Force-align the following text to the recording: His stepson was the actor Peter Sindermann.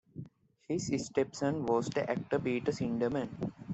His 0.67 1.05
stepson 1.05 1.63
was 1.67 1.87
the 1.87 2.09
actor 2.09 2.39
Peter 2.39 2.71
Sindermann. 2.71 3.29